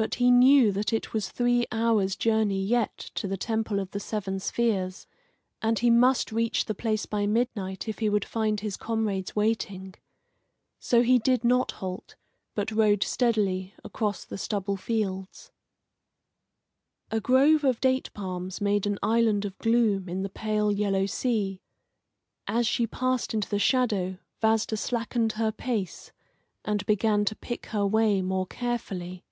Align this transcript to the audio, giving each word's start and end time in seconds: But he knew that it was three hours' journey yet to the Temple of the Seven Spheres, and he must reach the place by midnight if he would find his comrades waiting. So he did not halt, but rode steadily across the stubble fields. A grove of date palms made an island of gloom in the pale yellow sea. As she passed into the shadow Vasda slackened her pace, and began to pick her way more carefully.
But 0.00 0.14
he 0.14 0.30
knew 0.30 0.70
that 0.70 0.92
it 0.92 1.12
was 1.12 1.28
three 1.28 1.66
hours' 1.72 2.14
journey 2.14 2.62
yet 2.64 2.96
to 3.16 3.26
the 3.26 3.36
Temple 3.36 3.80
of 3.80 3.90
the 3.90 3.98
Seven 3.98 4.38
Spheres, 4.38 5.08
and 5.60 5.76
he 5.80 5.90
must 5.90 6.30
reach 6.30 6.66
the 6.66 6.74
place 6.76 7.04
by 7.04 7.26
midnight 7.26 7.88
if 7.88 7.98
he 7.98 8.08
would 8.08 8.24
find 8.24 8.60
his 8.60 8.76
comrades 8.76 9.34
waiting. 9.34 9.96
So 10.78 11.02
he 11.02 11.18
did 11.18 11.42
not 11.42 11.72
halt, 11.72 12.14
but 12.54 12.70
rode 12.70 13.02
steadily 13.02 13.74
across 13.82 14.24
the 14.24 14.38
stubble 14.38 14.76
fields. 14.76 15.50
A 17.10 17.18
grove 17.18 17.64
of 17.64 17.80
date 17.80 18.10
palms 18.14 18.60
made 18.60 18.86
an 18.86 19.00
island 19.02 19.44
of 19.44 19.58
gloom 19.58 20.08
in 20.08 20.22
the 20.22 20.28
pale 20.30 20.70
yellow 20.70 21.06
sea. 21.06 21.60
As 22.46 22.68
she 22.68 22.86
passed 22.86 23.34
into 23.34 23.48
the 23.48 23.58
shadow 23.58 24.18
Vasda 24.40 24.76
slackened 24.78 25.32
her 25.32 25.50
pace, 25.50 26.12
and 26.64 26.86
began 26.86 27.24
to 27.24 27.34
pick 27.34 27.66
her 27.74 27.84
way 27.84 28.22
more 28.22 28.46
carefully. 28.46 29.24